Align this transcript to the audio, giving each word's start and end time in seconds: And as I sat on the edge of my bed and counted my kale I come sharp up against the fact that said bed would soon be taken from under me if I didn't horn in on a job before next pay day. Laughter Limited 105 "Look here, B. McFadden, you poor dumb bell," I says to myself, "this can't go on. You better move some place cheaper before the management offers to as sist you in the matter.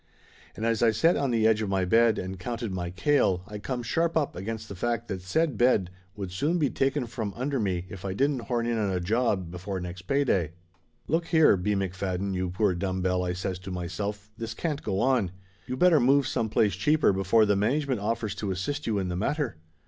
And 0.55 0.65
as 0.65 0.81
I 0.81 0.89
sat 0.89 1.15
on 1.15 1.29
the 1.29 1.45
edge 1.45 1.61
of 1.61 1.69
my 1.69 1.85
bed 1.85 2.17
and 2.17 2.39
counted 2.39 2.71
my 2.71 2.89
kale 2.89 3.43
I 3.47 3.59
come 3.59 3.83
sharp 3.83 4.17
up 4.17 4.35
against 4.35 4.67
the 4.67 4.73
fact 4.75 5.07
that 5.09 5.21
said 5.21 5.59
bed 5.59 5.91
would 6.15 6.31
soon 6.31 6.57
be 6.57 6.71
taken 6.71 7.05
from 7.05 7.35
under 7.35 7.59
me 7.59 7.85
if 7.87 8.03
I 8.03 8.15
didn't 8.15 8.45
horn 8.45 8.65
in 8.65 8.79
on 8.79 8.89
a 8.91 8.99
job 8.99 9.51
before 9.51 9.79
next 9.79 10.07
pay 10.07 10.23
day. 10.23 10.53
Laughter 11.05 11.05
Limited 11.07 11.07
105 11.07 11.13
"Look 11.13 11.25
here, 11.27 11.55
B. 11.55 11.75
McFadden, 12.25 12.33
you 12.33 12.49
poor 12.49 12.73
dumb 12.73 13.03
bell," 13.03 13.23
I 13.23 13.33
says 13.33 13.59
to 13.59 13.69
myself, 13.69 14.31
"this 14.39 14.55
can't 14.55 14.81
go 14.81 15.01
on. 15.01 15.29
You 15.67 15.77
better 15.77 15.99
move 15.99 16.25
some 16.25 16.49
place 16.49 16.73
cheaper 16.73 17.13
before 17.13 17.45
the 17.45 17.55
management 17.55 17.99
offers 17.99 18.33
to 18.37 18.51
as 18.51 18.59
sist 18.59 18.87
you 18.87 18.97
in 18.97 19.07
the 19.07 19.15
matter. 19.15 19.57